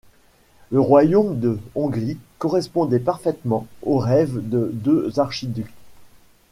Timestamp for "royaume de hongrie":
0.81-2.17